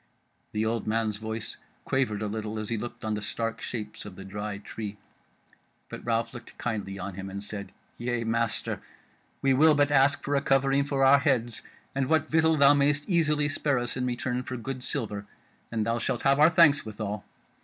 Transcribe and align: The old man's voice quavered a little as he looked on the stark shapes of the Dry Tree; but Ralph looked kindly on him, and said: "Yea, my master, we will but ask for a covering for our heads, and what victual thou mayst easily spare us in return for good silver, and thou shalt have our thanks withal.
The 0.53 0.65
old 0.65 0.87
man's 0.87 1.17
voice 1.17 1.57
quavered 1.85 2.23
a 2.23 2.27
little 2.27 2.57
as 2.57 2.69
he 2.69 2.75
looked 2.79 3.05
on 3.05 3.13
the 3.13 3.21
stark 3.21 3.61
shapes 3.61 4.03
of 4.03 4.15
the 4.15 4.25
Dry 4.25 4.57
Tree; 4.57 4.97
but 5.89 6.03
Ralph 6.03 6.33
looked 6.33 6.57
kindly 6.57 6.97
on 6.97 7.13
him, 7.13 7.29
and 7.29 7.43
said: 7.43 7.71
"Yea, 7.99 8.23
my 8.23 8.31
master, 8.31 8.81
we 9.43 9.53
will 9.53 9.75
but 9.75 9.91
ask 9.91 10.23
for 10.23 10.35
a 10.35 10.41
covering 10.41 10.85
for 10.85 11.05
our 11.05 11.19
heads, 11.19 11.61
and 11.93 12.07
what 12.09 12.29
victual 12.31 12.57
thou 12.57 12.73
mayst 12.73 13.07
easily 13.07 13.47
spare 13.47 13.77
us 13.77 13.95
in 13.95 14.07
return 14.07 14.41
for 14.41 14.57
good 14.57 14.83
silver, 14.83 15.27
and 15.71 15.85
thou 15.85 15.99
shalt 15.99 16.23
have 16.23 16.39
our 16.39 16.49
thanks 16.49 16.83
withal. 16.83 17.23